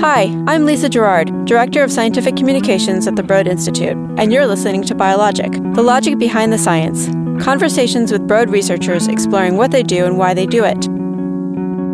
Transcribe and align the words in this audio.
Hi, 0.00 0.32
I'm 0.46 0.64
Lisa 0.64 0.88
Girard, 0.88 1.44
Director 1.44 1.82
of 1.82 1.90
Scientific 1.90 2.36
Communications 2.36 3.08
at 3.08 3.16
the 3.16 3.22
Broad 3.24 3.48
Institute, 3.48 3.96
and 4.16 4.32
you're 4.32 4.46
listening 4.46 4.84
to 4.84 4.94
BioLogic, 4.94 5.74
the 5.74 5.82
logic 5.82 6.18
behind 6.18 6.52
the 6.52 6.56
science. 6.56 7.08
Conversations 7.44 8.12
with 8.12 8.28
Broad 8.28 8.48
researchers 8.48 9.08
exploring 9.08 9.56
what 9.56 9.72
they 9.72 9.82
do 9.82 10.04
and 10.04 10.16
why 10.16 10.34
they 10.34 10.46
do 10.46 10.62
it. 10.64 10.84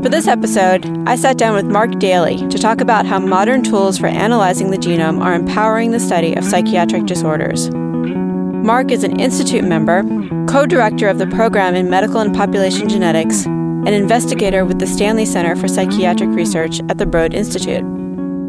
For 0.03 0.11
this 0.11 0.29
episode, 0.29 0.87
I 1.09 1.17
sat 1.17 1.39
down 1.39 1.55
with 1.55 1.65
Mark 1.65 1.99
Daly 1.99 2.47
to 2.49 2.59
talk 2.59 2.83
about 2.83 3.07
how 3.07 3.21
modern 3.21 3.63
tools 3.63 3.97
for 3.97 4.09
analyzing 4.09 4.71
the 4.71 4.77
genome 4.77 5.23
are 5.23 5.33
empowering 5.33 5.93
the 5.93 5.99
study 5.99 6.35
of 6.35 6.45
psychiatric 6.45 7.07
disorders. 7.07 7.71
Mark 7.71 8.91
is 8.91 9.03
an 9.03 9.19
Institute 9.19 9.65
member, 9.65 10.03
co 10.47 10.67
director 10.67 11.09
of 11.09 11.17
the 11.17 11.27
program 11.29 11.75
in 11.75 11.89
medical 11.89 12.21
and 12.21 12.35
population 12.37 12.87
genetics, 12.87 13.47
an 13.47 13.95
investigator 13.95 14.67
with 14.67 14.79
the 14.79 14.87
Stanley 14.87 15.25
Center 15.25 15.57
for 15.57 15.69
Psychiatric 15.69 16.31
Research 16.31 16.81
at 16.91 16.99
the 16.99 17.07
Broad 17.07 17.33
Institute. 17.33 17.94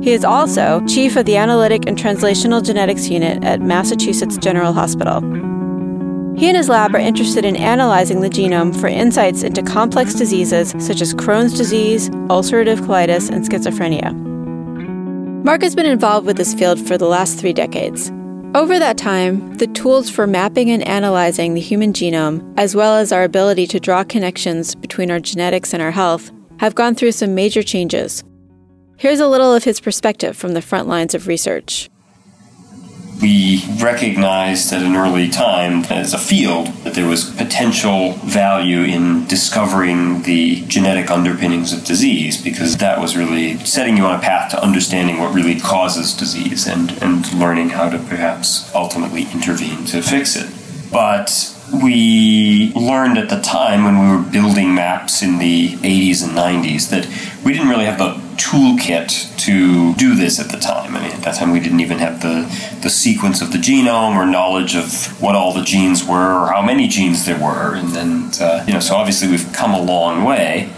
He 0.06 0.14
is 0.14 0.24
also 0.24 0.86
chief 0.86 1.16
of 1.16 1.26
the 1.26 1.36
Analytic 1.36 1.88
and 1.88 1.98
Translational 1.98 2.64
Genetics 2.64 3.10
Unit 3.10 3.44
at 3.44 3.60
Massachusetts 3.60 4.38
General 4.38 4.72
Hospital. 4.72 5.20
He 6.38 6.48
and 6.48 6.56
his 6.56 6.70
lab 6.70 6.94
are 6.94 7.00
interested 7.00 7.44
in 7.44 7.56
analyzing 7.56 8.22
the 8.22 8.30
genome 8.30 8.80
for 8.80 8.86
insights 8.86 9.42
into 9.42 9.64
complex 9.64 10.14
diseases 10.14 10.76
such 10.78 11.02
as 11.02 11.16
Crohn's 11.16 11.58
disease, 11.58 12.12
ulcerative 12.30 12.82
colitis, 12.82 13.32
and 13.32 13.44
schizophrenia. 13.50 14.14
Mark 15.44 15.64
has 15.64 15.74
been 15.74 15.88
involved 15.88 16.28
with 16.28 16.38
this 16.38 16.54
field 16.54 16.80
for 16.80 17.00
the 17.00 17.08
last 17.08 17.40
three 17.40 17.54
decades. 17.54 18.12
Over 18.54 18.78
that 18.78 19.00
time, 19.00 19.58
the 19.58 19.66
tools 19.66 20.08
for 20.08 20.28
mapping 20.28 20.70
and 20.70 20.88
analyzing 20.88 21.56
the 21.56 21.62
human 21.62 21.94
genome, 21.94 22.54
as 22.58 22.76
well 22.76 22.96
as 22.96 23.12
our 23.12 23.24
ability 23.24 23.66
to 23.66 23.80
draw 23.80 24.04
connections 24.04 24.76
between 24.76 25.10
our 25.10 25.20
genetics 25.20 25.74
and 25.74 25.82
our 25.82 25.90
health, 25.90 26.32
have 26.60 26.76
gone 26.76 26.94
through 26.94 27.14
some 27.14 27.34
major 27.34 27.64
changes. 27.64 28.24
Here's 28.98 29.20
a 29.20 29.28
little 29.28 29.54
of 29.54 29.64
his 29.64 29.80
perspective 29.80 30.38
from 30.38 30.54
the 30.54 30.62
front 30.62 30.88
lines 30.88 31.14
of 31.14 31.28
research 31.28 31.90
we 33.22 33.64
recognized 33.80 34.74
at 34.74 34.82
an 34.82 34.96
early 34.96 35.30
time 35.30 35.84
as 35.86 36.14
a 36.14 36.18
field 36.18 36.68
that 36.84 36.94
there 36.94 37.08
was 37.08 37.30
potential 37.32 38.14
value 38.24 38.82
in 38.82 39.26
discovering 39.26 40.22
the 40.24 40.62
genetic 40.68 41.10
underpinnings 41.10 41.72
of 41.72 41.84
disease 41.86 42.42
because 42.42 42.78
that 42.78 43.00
was 43.00 43.16
really 43.16 43.58
setting 43.60 43.98
you 43.98 44.06
on 44.06 44.18
a 44.18 44.22
path 44.22 44.52
to 44.52 44.62
understanding 44.62 45.20
what 45.20 45.34
really 45.34 45.60
causes 45.60 46.14
disease 46.14 46.68
and, 46.68 46.92
and 47.02 47.32
learning 47.34 47.70
how 47.70 47.90
to 47.90 47.98
perhaps 47.98 48.74
ultimately 48.76 49.24
intervene 49.32 49.86
to 49.86 50.02
fix 50.02 50.36
it. 50.36 50.50
But 50.92 51.52
we 51.84 52.74
learned 52.76 53.18
at 53.18 53.30
the 53.30 53.42
time 53.42 53.86
when 53.86 54.00
we 54.00 54.16
were 54.16 54.32
building 54.32 54.76
maps 54.76 55.24
in 55.24 55.40
the 55.40 55.70
80s 55.78 56.24
and 56.24 56.38
90s 56.38 56.90
that 56.90 57.08
we 57.44 57.54
didn't 57.54 57.70
really 57.70 57.86
have 57.86 57.98
the 57.98 58.25
toolkit 58.38 59.38
to 59.38 59.94
do 59.96 60.16
this 60.16 60.40
at 60.40 60.50
the 60.50 60.58
time. 60.58 60.96
I 60.96 61.02
mean, 61.02 61.12
at 61.12 61.22
that 61.24 61.36
time 61.36 61.52
we 61.52 61.60
didn't 61.60 61.80
even 61.80 62.00
have 62.00 62.22
the, 62.22 62.44
the 62.82 62.90
sequence 62.90 63.42
of 63.42 63.52
the 63.52 63.58
genome 63.58 64.16
or 64.16 64.26
knowledge 64.26 64.76
of 64.76 65.22
what 65.22 65.36
all 65.36 65.54
the 65.54 65.64
genes 65.64 66.06
were 66.06 66.44
or 66.44 66.52
how 66.52 66.62
many 66.62 66.88
genes 66.88 67.26
there 67.26 67.40
were. 67.40 67.76
And 67.76 67.90
then, 67.90 68.32
uh, 68.42 68.64
you 68.68 68.74
know, 68.74 68.80
so 68.80 68.96
obviously 68.96 69.28
we've 69.28 69.52
come 69.54 69.74
a 69.74 69.82
long 69.82 70.24
way. 70.24 70.72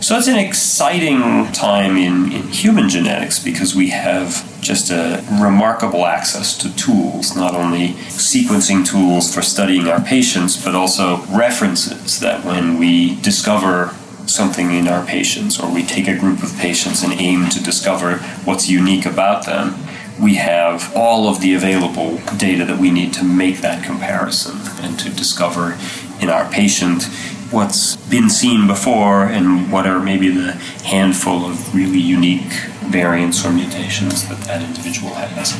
So 0.00 0.18
it's 0.18 0.28
an 0.28 0.36
exciting 0.36 1.50
time 1.52 1.96
in, 1.96 2.30
in 2.30 2.42
human 2.48 2.90
genetics 2.90 3.42
because 3.42 3.74
we 3.74 3.88
have 3.88 4.44
just 4.60 4.90
a 4.90 5.24
remarkable 5.40 6.04
access 6.04 6.58
to 6.58 6.76
tools, 6.76 7.34
not 7.34 7.54
only 7.54 7.94
sequencing 8.10 8.86
tools 8.86 9.34
for 9.34 9.40
studying 9.40 9.88
our 9.88 10.02
patients, 10.02 10.62
but 10.62 10.74
also 10.74 11.22
references 11.26 12.20
that 12.20 12.44
when 12.44 12.78
we 12.78 13.18
discover 13.22 13.96
something 14.26 14.72
in 14.72 14.88
our 14.88 15.04
patients 15.04 15.60
or 15.60 15.72
we 15.72 15.82
take 15.82 16.08
a 16.08 16.16
group 16.16 16.42
of 16.42 16.56
patients 16.58 17.02
and 17.02 17.12
aim 17.12 17.48
to 17.50 17.62
discover 17.62 18.18
what's 18.44 18.68
unique 18.68 19.06
about 19.06 19.46
them, 19.46 19.74
we 20.20 20.36
have 20.36 20.94
all 20.96 21.28
of 21.28 21.40
the 21.40 21.54
available 21.54 22.18
data 22.36 22.64
that 22.64 22.78
we 22.78 22.90
need 22.90 23.12
to 23.12 23.24
make 23.24 23.58
that 23.58 23.84
comparison 23.84 24.56
and 24.82 24.98
to 24.98 25.10
discover 25.10 25.76
in 26.20 26.28
our 26.30 26.48
patient 26.50 27.04
what's 27.50 27.96
been 28.08 28.30
seen 28.30 28.66
before 28.66 29.24
and 29.24 29.70
what 29.70 29.86
are 29.86 30.00
maybe 30.00 30.28
the 30.28 30.52
handful 30.84 31.44
of 31.44 31.74
really 31.74 32.00
unique 32.00 32.52
variants 32.90 33.44
or 33.44 33.52
mutations 33.52 34.28
that 34.28 34.38
that 34.42 34.62
individual 34.62 35.14
has. 35.14 35.54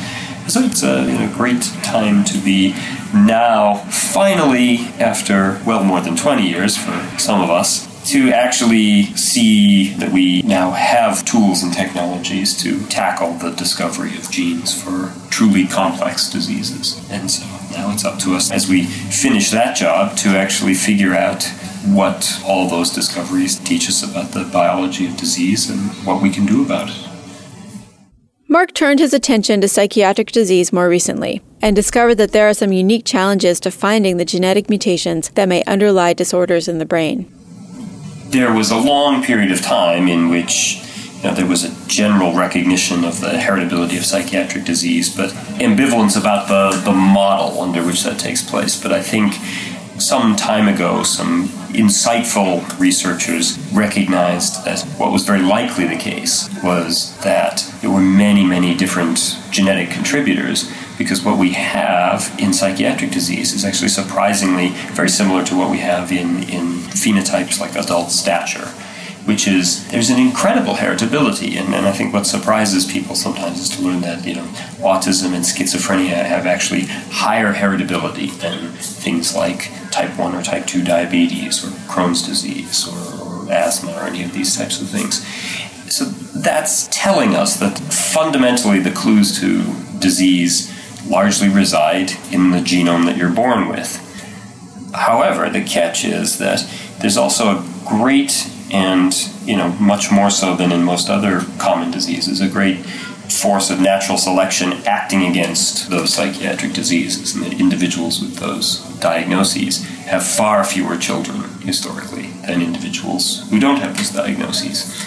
So 0.51 0.61
it's 0.61 0.83
a 0.83 1.05
you 1.05 1.17
know, 1.17 1.33
great 1.35 1.63
time 1.83 2.23
to 2.25 2.37
be 2.37 2.73
now, 3.13 3.75
finally, 3.89 4.79
after 4.99 5.61
well 5.65 5.83
more 5.83 6.01
than 6.01 6.15
20 6.15 6.47
years 6.47 6.77
for 6.77 6.91
some 7.17 7.41
of 7.41 7.49
us, 7.49 7.87
to 8.05 8.29
actually 8.31 9.03
see 9.15 9.93
that 9.95 10.11
we 10.11 10.41
now 10.43 10.71
have 10.71 11.25
tools 11.25 11.63
and 11.63 11.73
technologies 11.73 12.55
to 12.61 12.85
tackle 12.87 13.33
the 13.33 13.51
discovery 13.51 14.15
of 14.15 14.29
genes 14.29 14.79
for 14.79 15.13
truly 15.31 15.65
complex 15.65 16.29
diseases. 16.29 17.03
And 17.09 17.29
so 17.31 17.45
now 17.71 17.91
it's 17.91 18.05
up 18.05 18.19
to 18.19 18.35
us 18.35 18.51
as 18.51 18.69
we 18.69 18.83
finish 18.83 19.49
that 19.51 19.75
job 19.75 20.15
to 20.17 20.29
actually 20.29 20.75
figure 20.75 21.13
out 21.13 21.43
what 21.85 22.41
all 22.45 22.69
those 22.69 22.91
discoveries 22.91 23.57
teach 23.59 23.87
us 23.89 24.03
about 24.03 24.31
the 24.31 24.43
biology 24.43 25.07
of 25.07 25.17
disease 25.17 25.69
and 25.69 25.79
what 26.05 26.21
we 26.21 26.29
can 26.29 26.45
do 26.45 26.63
about 26.63 26.89
it. 26.89 27.09
Mark 28.47 28.73
turned 28.73 28.99
his 28.99 29.13
attention 29.13 29.59
to 29.61 29.67
psychiatric 29.67 30.31
disease 30.31 30.71
more 30.71 30.87
recently 30.87 31.41
and 31.61 31.75
discovered 31.75 32.15
that 32.15 32.31
there 32.31 32.47
are 32.47 32.53
some 32.53 32.71
unique 32.71 33.03
challenges 33.03 33.59
to 33.59 33.71
finding 33.71 34.17
the 34.17 34.25
genetic 34.25 34.69
mutations 34.69 35.29
that 35.29 35.49
may 35.49 35.63
underlie 35.63 36.13
disorders 36.13 36.67
in 36.67 36.77
the 36.77 36.85
brain. 36.85 37.31
There 38.35 38.51
was 38.51 38.69
a 38.69 38.77
long 38.77 39.23
period 39.23 39.49
of 39.53 39.61
time 39.61 40.09
in 40.09 40.27
which 40.27 40.83
you 41.19 41.23
know, 41.23 41.33
there 41.33 41.45
was 41.45 41.63
a 41.63 41.87
general 41.87 42.33
recognition 42.33 43.05
of 43.05 43.21
the 43.21 43.29
heritability 43.29 43.97
of 43.97 44.03
psychiatric 44.03 44.65
disease, 44.65 45.07
but 45.15 45.29
ambivalence 45.61 46.19
about 46.19 46.49
the, 46.49 46.77
the 46.81 46.91
model 46.91 47.61
under 47.61 47.81
which 47.81 48.03
that 48.03 48.19
takes 48.19 48.41
place. 48.41 48.75
But 48.79 48.91
I 48.91 49.01
think 49.01 49.35
some 50.01 50.35
time 50.35 50.67
ago, 50.67 51.01
some 51.03 51.49
insightful 51.75 52.63
researchers 52.79 53.57
recognized 53.73 54.65
that 54.65 54.81
what 54.97 55.11
was 55.11 55.23
very 55.23 55.41
likely 55.41 55.87
the 55.87 55.97
case 55.97 56.49
was 56.63 57.17
that 57.19 57.63
there 57.81 57.89
were 57.89 58.01
many, 58.01 58.43
many 58.45 58.75
different 58.75 59.37
genetic 59.51 59.89
contributors 59.89 60.71
because 60.97 61.23
what 61.23 61.37
we 61.37 61.51
have 61.51 62.33
in 62.39 62.53
psychiatric 62.53 63.11
disease 63.11 63.53
is 63.53 63.65
actually 63.65 63.89
surprisingly 63.89 64.69
very 64.93 65.09
similar 65.09 65.43
to 65.43 65.55
what 65.57 65.69
we 65.69 65.79
have 65.79 66.11
in, 66.11 66.43
in 66.43 66.77
phenotypes 66.93 67.59
like 67.59 67.75
adult 67.75 68.11
stature 68.11 68.71
which 69.25 69.47
is 69.47 69.87
there's 69.89 70.09
an 70.09 70.19
incredible 70.19 70.75
heritability. 70.75 71.57
And, 71.57 71.73
and 71.73 71.85
I 71.85 71.91
think 71.91 72.13
what 72.13 72.27
surprises 72.27 72.85
people 72.85 73.15
sometimes 73.15 73.59
is 73.59 73.69
to 73.71 73.81
learn 73.81 74.01
that, 74.01 74.25
you 74.25 74.35
know, 74.35 74.45
autism 74.79 75.33
and 75.33 75.43
schizophrenia 75.43 76.23
have 76.23 76.45
actually 76.45 76.83
higher 76.83 77.53
heritability 77.53 78.31
than 78.39 78.71
things 78.73 79.35
like 79.35 79.71
type 79.91 80.17
1 80.17 80.35
or 80.35 80.43
type 80.43 80.67
2 80.67 80.83
diabetes 80.83 81.63
or 81.65 81.69
Crohn's 81.91 82.25
disease 82.25 82.87
or, 82.87 83.47
or 83.47 83.51
asthma 83.51 83.93
or 83.93 84.03
any 84.03 84.23
of 84.23 84.33
these 84.33 84.55
types 84.55 84.79
of 84.79 84.89
things. 84.89 85.25
So 85.91 86.05
that's 86.05 86.87
telling 86.91 87.35
us 87.35 87.59
that 87.59 87.79
fundamentally 87.79 88.79
the 88.79 88.91
clues 88.91 89.39
to 89.39 89.63
disease 89.99 90.71
largely 91.07 91.49
reside 91.49 92.11
in 92.31 92.51
the 92.51 92.59
genome 92.59 93.05
that 93.05 93.17
you're 93.17 93.29
born 93.29 93.69
with. 93.69 94.01
However, 94.93 95.49
the 95.49 95.63
catch 95.63 96.05
is 96.05 96.37
that 96.39 96.67
there's 96.99 97.17
also 97.17 97.49
a 97.49 97.65
great 97.85 98.51
and 98.71 99.13
you 99.45 99.55
know 99.55 99.69
much 99.73 100.11
more 100.11 100.29
so 100.29 100.55
than 100.55 100.71
in 100.71 100.83
most 100.83 101.09
other 101.09 101.41
common 101.57 101.91
diseases 101.91 102.41
a 102.41 102.49
great 102.49 102.77
force 103.31 103.69
of 103.69 103.79
natural 103.79 104.17
selection 104.17 104.73
acting 104.85 105.25
against 105.25 105.89
those 105.89 106.13
psychiatric 106.13 106.73
diseases 106.73 107.35
and 107.35 107.43
that 107.43 107.59
individuals 107.59 108.21
with 108.21 108.37
those 108.37 108.81
diagnoses 108.99 109.83
have 110.05 110.25
far 110.25 110.63
fewer 110.63 110.95
children 110.97 111.43
historically 111.61 112.27
than 112.47 112.61
individuals 112.61 113.49
who 113.49 113.59
don't 113.59 113.79
have 113.79 113.97
those 113.97 114.11
diagnoses 114.11 115.05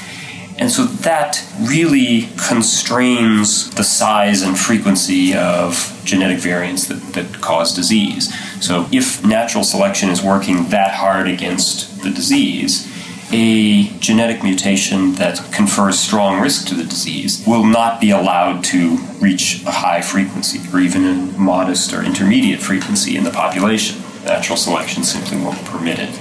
and 0.59 0.73
so 0.73 0.85
that 0.85 1.47
really 1.61 2.29
constrains 2.37 3.71
the 3.71 3.85
size 3.85 4.43
and 4.43 4.59
frequency 4.59 5.33
of 5.33 6.01
genetic 6.05 6.39
variants 6.39 6.89
that, 6.89 7.01
that 7.13 7.41
cause 7.41 7.73
disease. 7.73 8.35
So, 8.61 8.89
if 8.91 9.25
natural 9.25 9.63
selection 9.63 10.11
is 10.11 10.21
working 10.21 10.71
that 10.71 10.95
hard 10.95 11.29
against 11.29 12.03
the 12.03 12.11
disease, 12.11 12.93
a 13.31 13.85
genetic 13.99 14.43
mutation 14.43 15.15
that 15.15 15.41
confers 15.53 15.99
strong 15.99 16.41
risk 16.41 16.67
to 16.69 16.75
the 16.75 16.85
disease 16.85 17.45
will 17.47 17.65
not 17.65 18.01
be 18.01 18.11
allowed 18.11 18.65
to 18.65 18.97
reach 19.21 19.63
a 19.67 19.71
high 19.71 20.01
frequency 20.01 20.61
or 20.73 20.81
even 20.81 21.05
a 21.05 21.15
modest 21.39 21.93
or 21.93 22.03
intermediate 22.03 22.61
frequency 22.61 23.17
in 23.17 23.25
the 23.25 23.31
population. 23.31 24.01
Natural 24.25 24.57
selection 24.57 25.05
simply 25.05 25.39
won't 25.39 25.63
permit 25.67 25.99
it. 25.99 26.19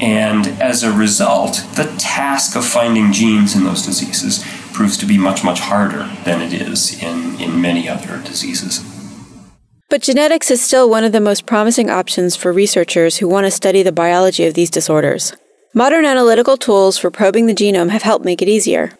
And 0.00 0.46
as 0.60 0.82
a 0.82 0.92
result, 0.92 1.64
the 1.74 1.92
task 1.98 2.56
of 2.56 2.64
finding 2.64 3.12
genes 3.12 3.56
in 3.56 3.64
those 3.64 3.82
diseases 3.82 4.44
proves 4.72 4.96
to 4.98 5.06
be 5.06 5.18
much, 5.18 5.42
much 5.42 5.60
harder 5.60 6.08
than 6.24 6.40
it 6.40 6.52
is 6.52 7.02
in, 7.02 7.40
in 7.40 7.60
many 7.60 7.88
other 7.88 8.22
diseases. 8.22 8.84
But 9.88 10.02
genetics 10.02 10.50
is 10.50 10.60
still 10.60 10.90
one 10.90 11.04
of 11.04 11.12
the 11.12 11.20
most 11.20 11.46
promising 11.46 11.90
options 11.90 12.36
for 12.36 12.52
researchers 12.52 13.16
who 13.16 13.26
want 13.26 13.46
to 13.46 13.50
study 13.50 13.82
the 13.82 13.90
biology 13.90 14.44
of 14.46 14.54
these 14.54 14.70
disorders. 14.70 15.34
Modern 15.74 16.06
analytical 16.06 16.56
tools 16.56 16.96
for 16.96 17.10
probing 17.10 17.44
the 17.44 17.54
genome 17.54 17.90
have 17.90 18.02
helped 18.02 18.24
make 18.24 18.40
it 18.40 18.48
easier. 18.48 18.92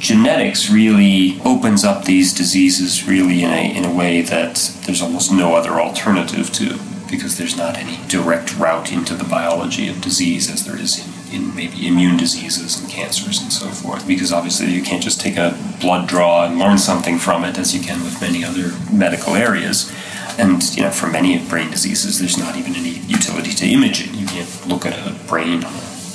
genetics 0.00 0.70
really 0.70 1.40
opens 1.44 1.84
up 1.84 2.04
these 2.04 2.32
diseases 2.32 3.06
really 3.06 3.42
in 3.44 3.50
a, 3.50 3.76
in 3.76 3.84
a 3.84 3.94
way 3.94 4.20
that 4.20 4.56
there's 4.86 5.00
almost 5.02 5.30
no 5.32 5.54
other 5.54 5.80
alternative 5.80 6.52
to 6.52 6.78
because 7.10 7.38
there's 7.38 7.56
not 7.56 7.76
any 7.76 7.98
direct 8.08 8.56
route 8.58 8.92
into 8.92 9.14
the 9.14 9.24
biology 9.24 9.88
of 9.88 10.00
disease 10.00 10.50
as 10.50 10.66
there 10.66 10.76
is 10.76 10.98
in, 11.32 11.42
in 11.42 11.54
maybe 11.54 11.86
immune 11.86 12.16
diseases 12.16 12.80
and 12.80 12.90
cancers 12.90 13.40
and 13.40 13.52
so 13.52 13.66
forth. 13.68 14.06
Because 14.06 14.32
obviously 14.32 14.70
you 14.72 14.82
can't 14.82 15.02
just 15.02 15.20
take 15.20 15.36
a 15.36 15.56
blood 15.80 16.08
draw 16.08 16.44
and 16.44 16.58
learn 16.58 16.78
something 16.78 17.18
from 17.18 17.44
it 17.44 17.56
as 17.56 17.74
you 17.74 17.80
can 17.80 18.02
with 18.04 18.20
many 18.20 18.44
other 18.44 18.72
medical 18.92 19.34
areas. 19.34 19.90
And 20.38 20.62
you 20.76 20.84
know, 20.84 20.90
for 20.90 21.08
many 21.08 21.38
brain 21.48 21.70
diseases, 21.70 22.18
there's 22.18 22.38
not 22.38 22.56
even 22.56 22.76
any 22.76 22.90
utility 22.90 23.50
to 23.52 23.66
imaging. 23.66 24.14
You 24.14 24.26
can't 24.26 24.68
look 24.68 24.86
at 24.86 24.94
a 25.06 25.12
brain 25.26 25.64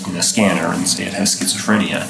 in 0.08 0.16
a 0.16 0.24
scanner 0.24 0.74
and 0.74 0.88
say 0.88 1.06
it 1.06 1.14
has 1.14 1.36
schizophrenia. 1.36 2.08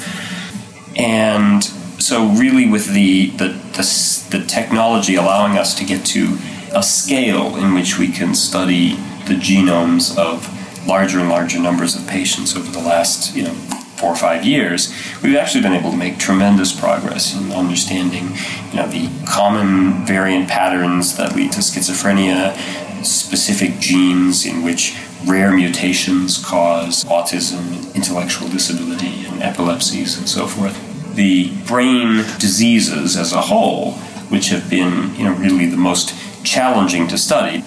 And 0.96 1.64
so, 2.00 2.28
really, 2.28 2.68
with 2.68 2.92
the, 2.92 3.30
the, 3.30 3.48
the, 3.48 4.38
the 4.38 4.44
technology 4.46 5.16
allowing 5.16 5.58
us 5.58 5.74
to 5.76 5.84
get 5.84 6.04
to 6.06 6.38
a 6.72 6.82
scale 6.82 7.56
in 7.56 7.74
which 7.74 7.98
we 7.98 8.08
can 8.08 8.34
study 8.34 8.94
the 9.26 9.34
genomes 9.34 10.16
of 10.18 10.48
larger 10.86 11.18
and 11.18 11.28
larger 11.28 11.58
numbers 11.58 11.96
of 11.96 12.06
patients 12.06 12.56
over 12.56 12.70
the 12.70 12.80
last, 12.80 13.34
you 13.34 13.44
know, 13.44 13.54
four 13.96 14.10
or 14.10 14.16
five 14.16 14.44
years, 14.44 14.92
we've 15.22 15.36
actually 15.36 15.62
been 15.62 15.72
able 15.72 15.90
to 15.90 15.96
make 15.96 16.18
tremendous 16.18 16.78
progress 16.78 17.36
in 17.36 17.52
understanding, 17.52 18.30
you 18.70 18.76
know, 18.76 18.86
the 18.88 19.08
common 19.26 20.04
variant 20.04 20.48
patterns 20.48 21.16
that 21.16 21.34
lead 21.34 21.52
to 21.52 21.60
schizophrenia, 21.60 22.56
specific 23.04 23.78
genes 23.78 24.46
in 24.46 24.62
which 24.62 24.96
rare 25.26 25.52
mutations 25.52 26.44
cause 26.44 27.04
autism, 27.04 27.94
intellectual 27.94 28.48
disability, 28.48 29.24
and 29.26 29.42
epilepsies, 29.42 30.18
and 30.18 30.28
so 30.28 30.46
forth 30.46 30.78
the 31.14 31.54
brain 31.66 32.16
diseases 32.38 33.16
as 33.16 33.32
a 33.32 33.40
whole, 33.40 33.92
which 34.30 34.48
have 34.48 34.68
been, 34.68 35.14
you 35.14 35.24
know, 35.24 35.32
really 35.34 35.66
the 35.66 35.76
most 35.76 36.14
challenging 36.44 37.06
to 37.08 37.16
study. 37.16 37.64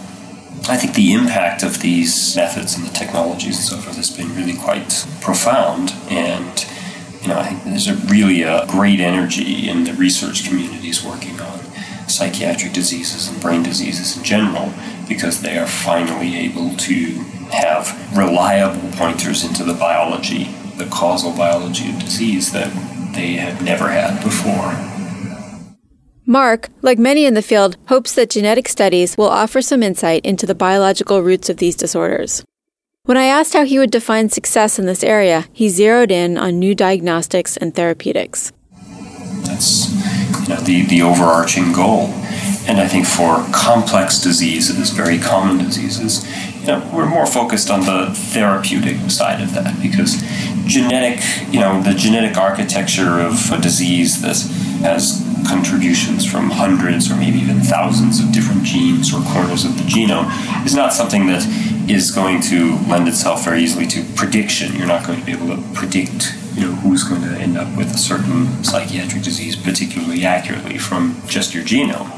I 0.69 0.75
think 0.75 0.95
the 0.95 1.13
impact 1.13 1.63
of 1.63 1.81
these 1.81 2.35
methods 2.35 2.75
and 2.75 2.85
the 2.85 2.93
technologies 2.93 3.57
and 3.57 3.65
so 3.65 3.77
forth 3.77 3.95
has 3.95 4.15
been 4.15 4.35
really 4.35 4.55
quite 4.55 5.05
profound, 5.21 5.93
and 6.09 6.65
you 7.21 7.29
know, 7.29 7.39
I 7.39 7.45
think 7.45 7.63
there's 7.63 7.87
a 7.87 7.95
really 7.95 8.41
a 8.41 8.65
great 8.67 8.99
energy 8.99 9.69
in 9.69 9.83
the 9.83 9.93
research 9.93 10.47
communities 10.47 11.03
working 11.03 11.39
on 11.39 11.59
psychiatric 12.07 12.73
diseases 12.73 13.27
and 13.27 13.41
brain 13.41 13.63
diseases 13.63 14.17
in 14.17 14.23
general 14.23 14.71
because 15.07 15.41
they 15.41 15.57
are 15.57 15.67
finally 15.67 16.35
able 16.37 16.75
to 16.77 17.23
have 17.51 18.17
reliable 18.17 18.89
pointers 18.91 19.43
into 19.43 19.63
the 19.63 19.73
biology, 19.73 20.45
the 20.77 20.85
causal 20.85 21.31
biology 21.31 21.89
of 21.89 21.99
disease 21.99 22.51
that 22.51 22.71
they 23.13 23.33
had 23.33 23.61
never 23.61 23.89
had 23.89 24.23
before. 24.23 24.96
Mark, 26.29 26.67
like 26.81 26.99
many 26.99 27.23
in 27.23 27.35
the 27.35 27.41
field, 27.41 27.77
hopes 27.87 28.13
that 28.15 28.29
genetic 28.29 28.67
studies 28.67 29.15
will 29.17 29.29
offer 29.29 29.61
some 29.61 29.81
insight 29.81 30.25
into 30.25 30.45
the 30.45 30.53
biological 30.53 31.21
roots 31.21 31.49
of 31.49 31.55
these 31.55 31.73
disorders. 31.73 32.43
When 33.05 33.15
I 33.15 33.23
asked 33.23 33.53
how 33.53 33.63
he 33.63 33.79
would 33.79 33.91
define 33.91 34.27
success 34.27 34.77
in 34.77 34.85
this 34.85 35.05
area, 35.05 35.45
he 35.53 35.69
zeroed 35.69 36.11
in 36.11 36.37
on 36.37 36.59
new 36.59 36.75
diagnostics 36.75 37.55
and 37.55 37.73
therapeutics. 37.73 38.51
That's 39.45 39.89
you 40.49 40.53
know, 40.53 40.59
the, 40.59 40.85
the 40.87 41.01
overarching 41.01 41.71
goal. 41.71 42.07
And 42.67 42.81
I 42.81 42.89
think 42.89 43.05
for 43.05 43.47
complex 43.53 44.19
diseases, 44.19 44.89
very 44.89 45.19
common 45.19 45.59
diseases, 45.63 46.27
you 46.59 46.67
know, 46.67 46.91
we're 46.93 47.07
more 47.07 47.25
focused 47.25 47.71
on 47.71 47.85
the 47.85 48.13
therapeutic 48.13 49.09
side 49.09 49.41
of 49.41 49.53
that 49.53 49.81
because 49.81 50.21
genetic, 50.65 51.23
you 51.53 51.61
know, 51.61 51.81
the 51.81 51.93
genetic 51.93 52.35
architecture 52.35 53.21
of 53.21 53.49
a 53.49 53.61
disease 53.61 54.21
that 54.21 54.35
has 54.81 55.23
contributions 55.47 56.25
from 56.25 56.49
hundreds 56.49 57.11
or 57.11 57.15
maybe 57.15 57.39
even 57.39 57.59
thousands 57.59 58.19
of 58.19 58.31
different 58.31 58.63
genes 58.63 59.13
or 59.13 59.21
corners 59.31 59.65
of 59.65 59.77
the 59.77 59.83
genome 59.83 60.27
is 60.65 60.75
not 60.75 60.93
something 60.93 61.27
that 61.27 61.45
is 61.89 62.11
going 62.11 62.41
to 62.41 62.77
lend 62.87 63.07
itself 63.07 63.45
very 63.45 63.61
easily 63.61 63.87
to 63.87 64.03
prediction. 64.15 64.75
You're 64.75 64.87
not 64.87 65.05
going 65.05 65.19
to 65.19 65.25
be 65.25 65.31
able 65.31 65.55
to 65.55 65.61
predict, 65.73 66.35
you 66.53 66.61
know, 66.65 66.73
who's 66.75 67.03
going 67.03 67.21
to 67.21 67.29
end 67.37 67.57
up 67.57 67.75
with 67.77 67.93
a 67.93 67.97
certain 67.97 68.63
psychiatric 68.63 69.23
disease 69.23 69.55
particularly 69.55 70.25
accurately 70.25 70.77
from 70.77 71.21
just 71.27 71.53
your 71.53 71.63
genome. 71.63 72.11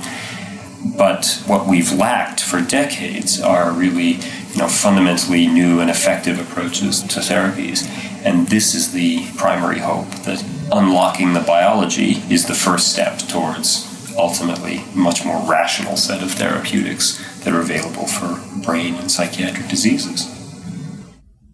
But 0.98 1.44
what 1.46 1.68
we've 1.68 1.92
lacked 1.92 2.40
for 2.42 2.62
decades 2.62 3.40
are 3.40 3.72
really, 3.72 4.14
you 4.52 4.58
know, 4.58 4.68
fundamentally 4.68 5.48
new 5.48 5.82
and 5.82 5.90
effective 5.90 6.40
approaches 6.40 7.02
to 7.04 7.20
therapies. 7.20 7.88
And 8.26 8.48
this 8.48 8.74
is 8.74 8.92
the 8.92 9.28
primary 9.38 9.80
hope 9.80 10.10
that 10.24 10.44
unlocking 10.72 11.34
the 11.34 11.40
biology 11.42 12.22
is 12.30 12.46
the 12.46 12.54
first 12.54 12.92
step 12.92 13.20
towards 13.20 14.14
ultimately 14.18 14.84
much 14.94 15.26
more 15.26 15.42
rational 15.50 15.96
set 15.96 16.22
of 16.22 16.32
therapeutics 16.32 17.18
that 17.44 17.54
are 17.54 17.62
available 17.62 18.06
for 18.06 18.40
brain 18.64 18.96
and 18.96 19.12
psychiatric 19.12 19.68
diseases. 19.68 20.36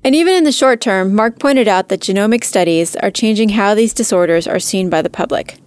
And 0.03 0.15
even 0.15 0.33
in 0.35 0.43
the 0.43 0.51
short 0.51 0.81
term, 0.81 1.15
Mark 1.15 1.39
pointed 1.39 1.67
out 1.67 1.89
that 1.89 1.99
genomic 1.99 2.43
studies 2.43 2.95
are 2.97 3.11
changing 3.11 3.49
how 3.49 3.73
these 3.73 3.93
disorders 3.93 4.47
are 4.47 4.59
seen 4.59 4.89
by 4.89 5.01
the 5.01 5.09
public. 5.09 5.57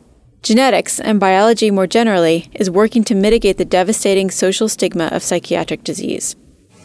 Genetics, 0.43 1.01
and 1.01 1.19
biology 1.19 1.71
more 1.71 1.89
generally, 1.89 2.49
is 2.55 2.71
working 2.71 3.03
to 3.05 3.15
mitigate 3.15 3.59
the 3.59 3.65
devastating 3.65 4.31
social 4.31 4.69
stigma 4.69 5.07
of 5.07 5.23
psychiatric 5.23 5.83
disease 5.83 6.37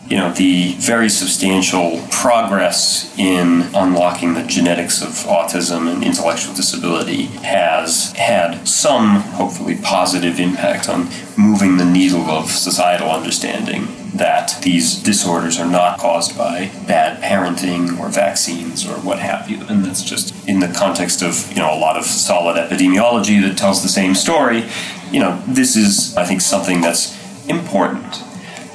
you 0.09 0.17
know, 0.17 0.31
the 0.33 0.73
very 0.73 1.09
substantial 1.09 2.05
progress 2.11 3.17
in 3.17 3.63
unlocking 3.73 4.33
the 4.33 4.43
genetics 4.43 5.01
of 5.01 5.09
autism 5.25 5.91
and 5.91 6.03
intellectual 6.03 6.53
disability 6.53 7.25
has 7.41 8.11
had 8.13 8.67
some, 8.67 9.21
hopefully, 9.21 9.77
positive 9.81 10.39
impact 10.39 10.89
on 10.89 11.07
moving 11.37 11.77
the 11.77 11.85
needle 11.85 12.29
of 12.29 12.51
societal 12.51 13.09
understanding 13.09 13.87
that 14.13 14.61
these 14.61 15.01
disorders 15.01 15.57
are 15.57 15.69
not 15.69 15.97
caused 15.97 16.37
by 16.37 16.69
bad 16.85 17.21
parenting 17.23 17.97
or 17.99 18.09
vaccines 18.09 18.85
or 18.85 18.93
what 18.99 19.19
have 19.19 19.49
you. 19.49 19.65
And 19.67 19.83
that's 19.83 20.03
just 20.03 20.47
in 20.47 20.59
the 20.59 20.67
context 20.67 21.23
of, 21.23 21.49
you 21.49 21.59
know, 21.59 21.73
a 21.73 21.79
lot 21.79 21.97
of 21.97 22.05
solid 22.05 22.57
epidemiology 22.57 23.41
that 23.41 23.57
tells 23.57 23.81
the 23.81 23.89
same 23.89 24.13
story. 24.13 24.65
You 25.11 25.21
know, 25.21 25.43
this 25.47 25.75
is, 25.75 26.15
I 26.15 26.25
think, 26.25 26.41
something 26.41 26.81
that's 26.81 27.17
important 27.47 28.21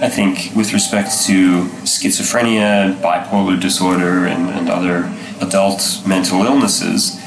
I 0.00 0.09
think 0.09 0.55
with 0.55 0.73
respect 0.73 1.25
to 1.27 1.65
schizophrenia, 1.83 2.95
bipolar 3.00 3.61
disorder, 3.61 4.27
and, 4.27 4.49
and 4.50 4.69
other 4.69 5.12
adult 5.41 6.03
mental 6.06 6.45
illnesses, 6.45 7.21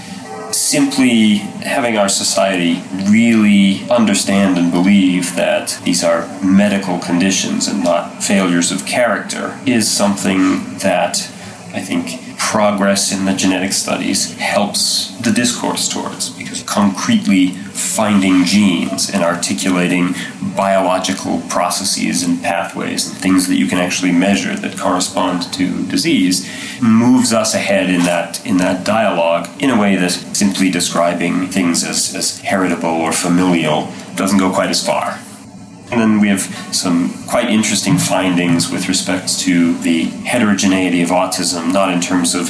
simply 0.56 1.36
having 1.64 1.98
our 1.98 2.10
society 2.10 2.82
really 3.10 3.90
understand 3.90 4.58
and 4.58 4.72
believe 4.72 5.36
that 5.36 5.80
these 5.84 6.04
are 6.04 6.28
medical 6.42 7.00
conditions 7.00 7.68
and 7.68 7.84
not 7.84 8.24
failures 8.24 8.72
of 8.72 8.86
character 8.86 9.60
is 9.66 9.90
something 9.90 10.78
that 10.78 11.31
I 11.74 11.82
think 11.82 12.38
progress 12.38 13.14
in 13.14 13.24
the 13.24 13.34
genetic 13.34 13.72
studies 13.72 14.34
helps 14.34 15.18
the 15.20 15.32
discourse 15.32 15.88
towards 15.88 16.30
because 16.30 16.64
concretely 16.64 17.52
finding 17.52 18.44
genes 18.44 19.10
and 19.10 19.24
articulating 19.24 20.14
biological 20.56 21.40
processes 21.48 22.24
and 22.24 22.44
pathways 22.44 23.08
and 23.08 23.18
things 23.18 23.48
that 23.48 23.56
you 23.56 23.68
can 23.68 23.78
actually 23.78 24.12
measure 24.12 24.54
that 24.56 24.78
correspond 24.78 25.44
to 25.54 25.86
disease 25.86 26.50
moves 26.82 27.32
us 27.32 27.54
ahead 27.54 27.90
in 27.90 28.02
that 28.02 28.46
in 28.46 28.58
that 28.58 28.86
dialogue 28.86 29.48
in 29.62 29.70
a 29.70 29.80
way 29.80 29.96
that 29.96 30.12
simply 30.12 30.70
describing 30.70 31.48
things 31.48 31.86
as, 31.86 32.14
as 32.14 32.40
heritable 32.40 32.90
or 32.90 33.14
familial 33.14 33.90
doesn't 34.16 34.40
go 34.40 34.52
quite 34.52 34.70
as 34.70 34.86
far. 34.86 35.18
And 35.92 36.00
then 36.00 36.20
we 36.20 36.30
have 36.30 36.42
some 36.74 37.14
quite 37.28 37.50
interesting 37.50 37.98
findings 37.98 38.72
with 38.72 38.88
respect 38.88 39.40
to 39.40 39.78
the 39.80 40.06
heterogeneity 40.26 41.02
of 41.02 41.10
autism, 41.10 41.74
not 41.74 41.92
in 41.92 42.00
terms 42.00 42.34
of 42.34 42.50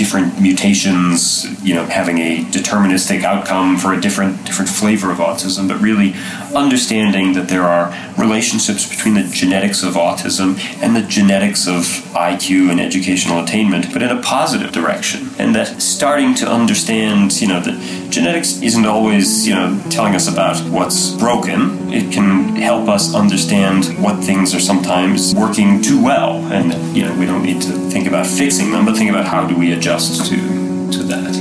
different 0.00 0.40
mutations, 0.40 1.44
you 1.62 1.74
know, 1.74 1.84
having 1.84 2.16
a 2.16 2.42
deterministic 2.44 3.22
outcome 3.22 3.76
for 3.76 3.92
a 3.92 4.00
different 4.00 4.46
different 4.46 4.70
flavor 4.70 5.10
of 5.10 5.18
autism, 5.18 5.68
but 5.68 5.78
really 5.78 6.14
understanding 6.56 7.34
that 7.34 7.48
there 7.48 7.64
are 7.64 7.94
relationships 8.16 8.88
between 8.88 9.12
the 9.12 9.24
genetics 9.24 9.82
of 9.82 9.92
autism 9.94 10.58
and 10.82 10.96
the 10.96 11.02
genetics 11.02 11.68
of 11.68 11.82
IQ 12.14 12.70
and 12.70 12.80
educational 12.80 13.44
attainment, 13.44 13.92
but 13.92 14.00
in 14.00 14.08
a 14.08 14.22
positive 14.22 14.72
direction. 14.72 15.28
And 15.38 15.54
that 15.54 15.82
starting 15.82 16.34
to 16.36 16.46
understand, 16.48 17.38
you 17.38 17.48
know, 17.48 17.60
that 17.60 18.10
genetics 18.10 18.62
isn't 18.62 18.86
always, 18.86 19.46
you 19.46 19.54
know, 19.54 19.78
telling 19.90 20.14
us 20.14 20.28
about 20.32 20.56
what's 20.70 21.10
broken. 21.10 21.92
It 21.92 22.10
can 22.10 22.56
help 22.56 22.88
us 22.88 23.14
understand 23.14 23.84
what 24.02 24.24
things 24.24 24.54
are 24.54 24.60
sometimes 24.60 25.34
working 25.34 25.82
too 25.82 26.02
well. 26.02 26.38
And, 26.52 26.96
you 26.96 27.04
know, 27.04 27.14
we 27.18 27.26
don't 27.26 27.42
need 27.42 27.60
to 27.62 27.72
think 27.90 28.08
about 28.08 28.26
fixing 28.26 28.70
them, 28.70 28.86
but 28.86 28.96
think 28.96 29.10
about 29.10 29.26
how 29.26 29.46
do 29.46 29.54
we 29.56 29.72
adjust 29.72 29.89
to, 29.98 30.92
to 30.92 31.02
that. 31.02 31.34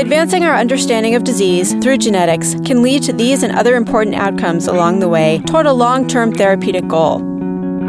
Advancing 0.00 0.42
our 0.44 0.54
understanding 0.54 1.14
of 1.14 1.22
disease 1.22 1.74
through 1.82 1.98
genetics 1.98 2.54
can 2.64 2.82
lead 2.82 3.02
to 3.02 3.12
these 3.12 3.42
and 3.42 3.54
other 3.54 3.76
important 3.76 4.16
outcomes 4.16 4.66
along 4.66 5.00
the 5.00 5.08
way 5.08 5.42
toward 5.46 5.66
a 5.66 5.72
long 5.72 6.08
term 6.08 6.32
therapeutic 6.32 6.88
goal. 6.88 7.18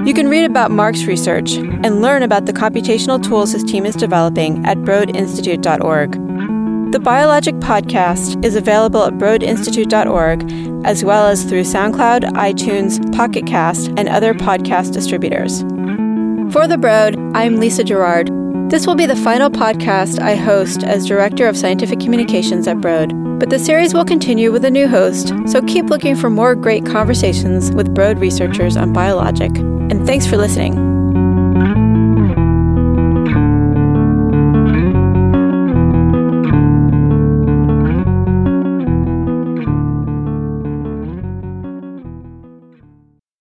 You 0.06 0.14
can 0.14 0.28
read 0.28 0.44
about 0.44 0.72
Mark's 0.72 1.06
research 1.06 1.54
and 1.54 2.02
learn 2.02 2.24
about 2.24 2.46
the 2.46 2.52
computational 2.52 3.24
tools 3.24 3.54
his 3.54 3.64
team 3.64 3.86
is 3.86 3.96
developing 3.96 4.66
at 4.66 4.78
broadinstitute.org. 4.80 6.12
The 6.92 7.00
BioLogic 7.00 7.62
Podcast 7.62 8.44
is 8.44 8.56
available 8.56 9.04
at 9.04 9.14
broadinstitute.org 9.14 10.86
as 10.86 11.06
well 11.06 11.28
as 11.28 11.44
through 11.44 11.62
SoundCloud, 11.62 12.32
iTunes, 12.34 13.16
Pocket 13.16 13.46
Cast, 13.46 13.88
and 13.98 14.10
other 14.10 14.34
podcast 14.34 14.92
distributors. 14.94 15.62
For 16.54 16.68
The 16.68 16.78
Broad, 16.78 17.18
I'm 17.36 17.58
Lisa 17.58 17.84
Girard. 17.84 18.37
This 18.70 18.86
will 18.86 18.96
be 18.96 19.06
the 19.06 19.16
final 19.16 19.50
podcast 19.50 20.20
I 20.20 20.36
host 20.36 20.84
as 20.84 21.06
Director 21.06 21.48
of 21.48 21.56
Scientific 21.56 22.02
Communications 22.02 22.68
at 22.68 22.82
Broad, 22.82 23.14
but 23.40 23.50
the 23.50 23.60
series 23.60 23.94
will 23.94 24.04
continue 24.04 24.52
with 24.52 24.66
a 24.66 24.70
new 24.70 24.90
host, 24.90 25.34
so 25.48 25.62
keep 25.62 25.86
looking 25.86 26.18
for 26.18 26.30
more 26.30 26.54
great 26.54 26.86
conversations 26.86 27.72
with 27.72 27.96
Broad 27.96 28.20
researchers 28.20 28.76
on 28.76 28.94
BioLogic. 28.94 29.58
And 29.90 30.06
thanks 30.06 30.28
for 30.28 30.36
listening. 30.36 30.97